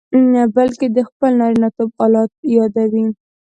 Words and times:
بلکې 0.55 0.87
د 0.95 0.97
خپل 1.09 1.31
نارینتوب 1.41 1.89
آلت 2.05 2.31
یادوي. 2.55 3.05